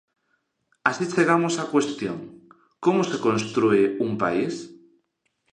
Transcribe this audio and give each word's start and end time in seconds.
Así 0.89 1.03
chegamos 1.13 1.53
á 1.61 1.63
cuestión: 1.73 2.17
como 2.83 3.01
se 3.09 3.17
constrúe 3.25 3.83
un 4.05 4.11
país? 4.21 4.53